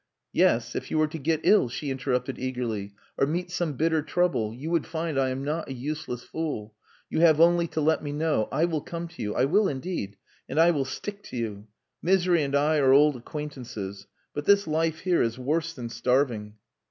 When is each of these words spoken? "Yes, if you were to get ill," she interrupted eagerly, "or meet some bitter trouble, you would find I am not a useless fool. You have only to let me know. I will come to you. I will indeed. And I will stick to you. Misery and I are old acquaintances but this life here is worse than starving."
"Yes, 0.33 0.75
if 0.75 0.89
you 0.89 0.97
were 0.97 1.05
to 1.05 1.19
get 1.19 1.41
ill," 1.43 1.69
she 1.69 1.91
interrupted 1.91 2.39
eagerly, 2.39 2.95
"or 3.19 3.27
meet 3.27 3.51
some 3.51 3.73
bitter 3.73 4.01
trouble, 4.01 4.51
you 4.51 4.71
would 4.71 4.87
find 4.87 5.19
I 5.19 5.29
am 5.29 5.43
not 5.43 5.69
a 5.69 5.73
useless 5.73 6.23
fool. 6.23 6.73
You 7.07 7.19
have 7.19 7.39
only 7.39 7.67
to 7.67 7.81
let 7.81 8.01
me 8.01 8.11
know. 8.11 8.47
I 8.51 8.65
will 8.65 8.81
come 8.81 9.07
to 9.09 9.21
you. 9.21 9.35
I 9.35 9.45
will 9.45 9.67
indeed. 9.67 10.17
And 10.49 10.57
I 10.59 10.71
will 10.71 10.85
stick 10.85 11.21
to 11.25 11.37
you. 11.37 11.67
Misery 12.01 12.41
and 12.41 12.55
I 12.55 12.79
are 12.79 12.91
old 12.91 13.15
acquaintances 13.15 14.07
but 14.33 14.45
this 14.45 14.65
life 14.65 15.01
here 15.01 15.21
is 15.21 15.37
worse 15.37 15.71
than 15.71 15.87
starving." 15.89 16.55